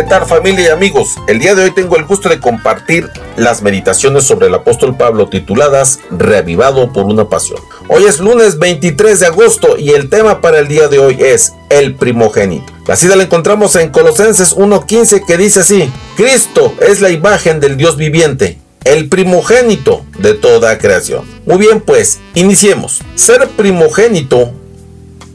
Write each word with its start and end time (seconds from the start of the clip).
¿Qué 0.00 0.26
familia 0.26 0.64
y 0.64 0.68
amigos? 0.68 1.16
El 1.28 1.40
día 1.40 1.54
de 1.54 1.62
hoy 1.62 1.72
tengo 1.72 1.94
el 1.96 2.06
gusto 2.06 2.30
de 2.30 2.40
compartir 2.40 3.10
las 3.36 3.60
meditaciones 3.60 4.24
sobre 4.24 4.46
el 4.46 4.54
apóstol 4.54 4.96
Pablo 4.96 5.28
tituladas 5.28 6.00
Reavivado 6.10 6.90
por 6.90 7.04
una 7.04 7.28
pasión. 7.28 7.60
Hoy 7.86 8.04
es 8.04 8.18
lunes 8.18 8.58
23 8.58 9.20
de 9.20 9.26
agosto 9.26 9.76
y 9.76 9.90
el 9.90 10.08
tema 10.08 10.40
para 10.40 10.60
el 10.60 10.68
día 10.68 10.88
de 10.88 10.98
hoy 10.98 11.18
es 11.20 11.52
el 11.68 11.96
primogénito. 11.96 12.72
La 12.86 12.96
cita 12.96 13.14
la 13.14 13.24
encontramos 13.24 13.76
en 13.76 13.90
Colosenses 13.90 14.56
1.15 14.56 15.26
que 15.26 15.36
dice 15.36 15.60
así, 15.60 15.92
Cristo 16.16 16.72
es 16.80 17.02
la 17.02 17.10
imagen 17.10 17.60
del 17.60 17.76
Dios 17.76 17.98
viviente, 17.98 18.58
el 18.84 19.10
primogénito 19.10 20.06
de 20.18 20.32
toda 20.32 20.78
creación. 20.78 21.26
Muy 21.44 21.58
bien 21.58 21.82
pues, 21.82 22.20
iniciemos. 22.34 23.02
Ser 23.16 23.46
primogénito 23.50 24.50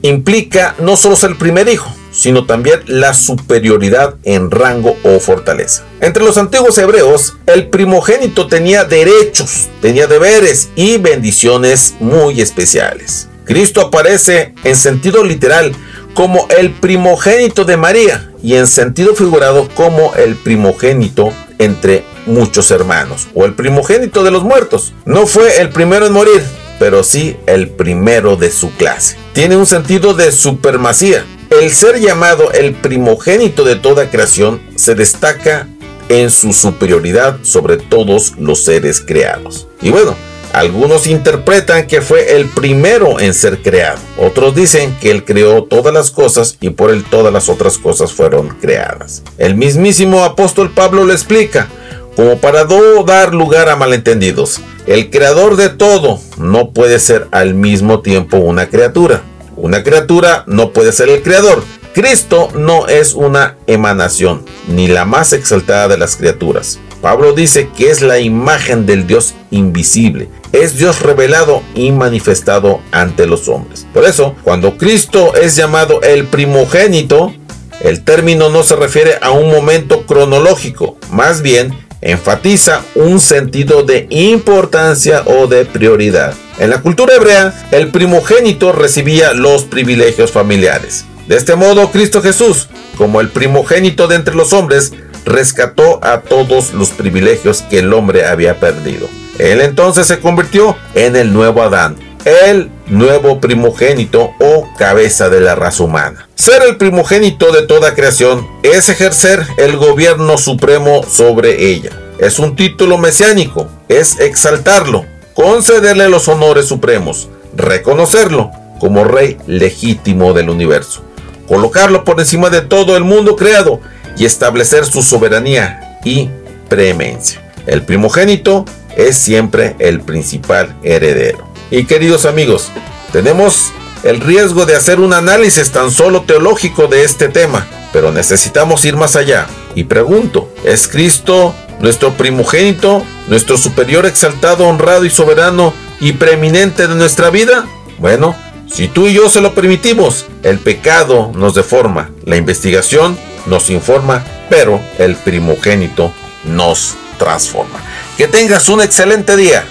implica 0.00 0.74
no 0.78 0.96
solo 0.96 1.16
ser 1.16 1.30
el 1.30 1.36
primer 1.36 1.68
hijo, 1.68 1.94
sino 2.14 2.46
también 2.46 2.80
la 2.86 3.12
superioridad 3.12 4.14
en 4.22 4.50
rango 4.50 4.96
o 5.02 5.18
fortaleza. 5.18 5.84
Entre 6.00 6.24
los 6.24 6.38
antiguos 6.38 6.78
hebreos, 6.78 7.36
el 7.46 7.68
primogénito 7.68 8.46
tenía 8.46 8.84
derechos, 8.84 9.68
tenía 9.82 10.06
deberes 10.06 10.70
y 10.76 10.96
bendiciones 10.98 11.94
muy 12.00 12.40
especiales. 12.40 13.28
Cristo 13.44 13.82
aparece 13.82 14.54
en 14.64 14.76
sentido 14.76 15.24
literal 15.24 15.72
como 16.14 16.46
el 16.56 16.70
primogénito 16.70 17.64
de 17.64 17.76
María 17.76 18.30
y 18.42 18.54
en 18.54 18.66
sentido 18.66 19.14
figurado 19.14 19.68
como 19.74 20.14
el 20.14 20.36
primogénito 20.36 21.32
entre 21.58 22.04
muchos 22.26 22.70
hermanos 22.70 23.28
o 23.34 23.44
el 23.44 23.54
primogénito 23.54 24.22
de 24.22 24.30
los 24.30 24.44
muertos. 24.44 24.94
No 25.04 25.26
fue 25.26 25.60
el 25.60 25.70
primero 25.70 26.06
en 26.06 26.12
morir, 26.12 26.42
pero 26.78 27.04
sí 27.04 27.36
el 27.46 27.68
primero 27.68 28.36
de 28.36 28.50
su 28.50 28.70
clase. 28.72 29.16
Tiene 29.32 29.56
un 29.56 29.66
sentido 29.66 30.14
de 30.14 30.32
supremacía, 30.32 31.24
el 31.60 31.70
ser 31.70 32.00
llamado 32.00 32.52
el 32.52 32.74
primogénito 32.74 33.64
de 33.64 33.76
toda 33.76 34.10
creación 34.10 34.60
se 34.76 34.94
destaca 34.94 35.68
en 36.08 36.30
su 36.30 36.52
superioridad 36.52 37.38
sobre 37.42 37.76
todos 37.76 38.34
los 38.38 38.64
seres 38.64 39.00
creados. 39.00 39.68
Y 39.80 39.90
bueno, 39.90 40.14
algunos 40.52 41.06
interpretan 41.06 41.86
que 41.86 42.00
fue 42.00 42.36
el 42.36 42.46
primero 42.46 43.18
en 43.18 43.34
ser 43.34 43.60
creado. 43.62 43.98
Otros 44.18 44.54
dicen 44.54 44.96
que 45.00 45.10
él 45.10 45.24
creó 45.24 45.64
todas 45.64 45.92
las 45.92 46.10
cosas 46.10 46.56
y 46.60 46.70
por 46.70 46.90
él 46.90 47.04
todas 47.04 47.32
las 47.32 47.48
otras 47.48 47.78
cosas 47.78 48.12
fueron 48.12 48.48
creadas. 48.60 49.22
El 49.38 49.56
mismísimo 49.56 50.22
apóstol 50.22 50.70
Pablo 50.70 51.04
lo 51.04 51.12
explica 51.12 51.68
como 52.14 52.38
para 52.38 52.64
no 52.64 53.02
dar 53.02 53.34
lugar 53.34 53.68
a 53.68 53.76
malentendidos. 53.76 54.60
El 54.86 55.10
creador 55.10 55.56
de 55.56 55.70
todo 55.70 56.20
no 56.36 56.70
puede 56.70 57.00
ser 57.00 57.26
al 57.32 57.54
mismo 57.54 58.00
tiempo 58.00 58.36
una 58.36 58.68
criatura. 58.68 59.22
Una 59.56 59.82
criatura 59.82 60.44
no 60.46 60.72
puede 60.72 60.92
ser 60.92 61.08
el 61.08 61.22
creador. 61.22 61.62
Cristo 61.92 62.48
no 62.54 62.88
es 62.88 63.14
una 63.14 63.56
emanación, 63.66 64.44
ni 64.68 64.88
la 64.88 65.04
más 65.04 65.32
exaltada 65.32 65.88
de 65.88 65.98
las 65.98 66.16
criaturas. 66.16 66.80
Pablo 67.00 67.32
dice 67.32 67.68
que 67.76 67.90
es 67.90 68.02
la 68.02 68.18
imagen 68.18 68.86
del 68.86 69.06
Dios 69.06 69.34
invisible. 69.50 70.28
Es 70.52 70.78
Dios 70.78 71.02
revelado 71.02 71.62
y 71.74 71.92
manifestado 71.92 72.80
ante 72.92 73.26
los 73.26 73.48
hombres. 73.48 73.86
Por 73.92 74.04
eso, 74.04 74.34
cuando 74.42 74.76
Cristo 74.78 75.34
es 75.34 75.54
llamado 75.54 76.00
el 76.02 76.26
primogénito, 76.26 77.32
el 77.80 78.02
término 78.02 78.48
no 78.48 78.62
se 78.62 78.76
refiere 78.76 79.18
a 79.20 79.32
un 79.32 79.50
momento 79.50 80.06
cronológico, 80.06 80.96
más 81.10 81.42
bien 81.42 81.84
enfatiza 82.00 82.82
un 82.94 83.20
sentido 83.20 83.82
de 83.82 84.06
importancia 84.10 85.22
o 85.26 85.46
de 85.46 85.64
prioridad. 85.64 86.34
En 86.58 86.70
la 86.70 86.80
cultura 86.82 87.16
hebrea, 87.16 87.52
el 87.72 87.88
primogénito 87.88 88.72
recibía 88.72 89.32
los 89.32 89.64
privilegios 89.64 90.30
familiares. 90.30 91.04
De 91.26 91.36
este 91.36 91.56
modo, 91.56 91.90
Cristo 91.90 92.22
Jesús, 92.22 92.68
como 92.96 93.20
el 93.20 93.28
primogénito 93.28 94.06
de 94.06 94.16
entre 94.16 94.34
los 94.34 94.52
hombres, 94.52 94.92
rescató 95.24 95.98
a 96.04 96.20
todos 96.20 96.72
los 96.72 96.90
privilegios 96.90 97.62
que 97.62 97.80
el 97.80 97.92
hombre 97.92 98.26
había 98.26 98.60
perdido. 98.60 99.08
Él 99.38 99.60
entonces 99.60 100.06
se 100.06 100.20
convirtió 100.20 100.76
en 100.94 101.16
el 101.16 101.32
nuevo 101.32 101.62
Adán, 101.62 101.96
el 102.24 102.70
nuevo 102.86 103.40
primogénito 103.40 104.30
o 104.38 104.68
cabeza 104.78 105.28
de 105.30 105.40
la 105.40 105.56
raza 105.56 105.82
humana. 105.82 106.28
Ser 106.36 106.62
el 106.62 106.76
primogénito 106.76 107.52
de 107.52 107.62
toda 107.62 107.94
creación 107.94 108.46
es 108.62 108.88
ejercer 108.88 109.44
el 109.56 109.76
gobierno 109.76 110.38
supremo 110.38 111.02
sobre 111.08 111.70
ella. 111.70 111.90
Es 112.18 112.38
un 112.38 112.54
título 112.54 112.96
mesiánico, 112.96 113.68
es 113.88 114.20
exaltarlo, 114.20 115.04
concederle 115.34 116.08
los 116.08 116.28
honores 116.28 116.66
supremos, 116.66 117.28
reconocerlo 117.56 118.50
como 118.78 119.04
rey 119.04 119.36
legítimo 119.46 120.32
del 120.32 120.50
universo, 120.50 121.02
colocarlo 121.46 122.04
por 122.04 122.20
encima 122.20 122.50
de 122.50 122.62
todo 122.62 122.96
el 122.96 123.04
mundo 123.04 123.36
creado 123.36 123.80
y 124.16 124.24
establecer 124.24 124.84
su 124.84 125.02
soberanía 125.02 125.98
y 126.04 126.28
preemencia. 126.68 127.40
El 127.66 127.82
primogénito 127.82 128.64
es 128.96 129.16
siempre 129.16 129.74
el 129.78 130.00
principal 130.00 130.76
heredero. 130.82 131.48
Y 131.70 131.84
queridos 131.84 132.26
amigos, 132.26 132.70
tenemos 133.12 133.72
el 134.02 134.20
riesgo 134.20 134.66
de 134.66 134.76
hacer 134.76 135.00
un 135.00 135.14
análisis 135.14 135.70
tan 135.70 135.90
solo 135.90 136.22
teológico 136.22 136.86
de 136.86 137.04
este 137.04 137.28
tema, 137.28 137.66
pero 137.92 138.12
necesitamos 138.12 138.84
ir 138.84 138.96
más 138.96 139.16
allá. 139.16 139.46
Y 139.74 139.84
pregunto, 139.84 140.52
¿es 140.64 140.86
Cristo 140.86 141.54
nuestro 141.84 142.14
primogénito, 142.14 143.04
nuestro 143.28 143.58
superior 143.58 144.06
exaltado, 144.06 144.66
honrado 144.66 145.04
y 145.04 145.10
soberano 145.10 145.74
y 146.00 146.12
preeminente 146.12 146.88
de 146.88 146.94
nuestra 146.94 147.28
vida? 147.28 147.66
Bueno, 147.98 148.34
si 148.72 148.88
tú 148.88 149.06
y 149.06 149.12
yo 149.12 149.28
se 149.28 149.42
lo 149.42 149.54
permitimos, 149.54 150.26
el 150.42 150.58
pecado 150.58 151.30
nos 151.34 151.54
deforma, 151.54 152.10
la 152.24 152.36
investigación 152.36 153.18
nos 153.44 153.68
informa, 153.68 154.24
pero 154.48 154.80
el 154.98 155.14
primogénito 155.14 156.10
nos 156.44 156.94
transforma. 157.18 157.78
Que 158.16 158.28
tengas 158.28 158.70
un 158.70 158.80
excelente 158.80 159.36
día. 159.36 159.64